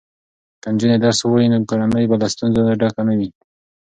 که 0.61 0.67
نجونې 0.73 0.97
درس 1.03 1.19
ووایي 1.21 1.47
نو 1.51 1.57
کورنۍ 1.69 2.05
به 2.09 2.15
له 2.21 2.27
ستونزو 2.33 2.61
ډکه 2.81 3.01
نه 3.07 3.13
وي. 3.19 3.29